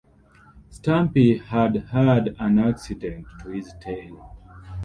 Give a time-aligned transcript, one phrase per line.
[0.71, 4.35] Stumpy had had an accident to his tail.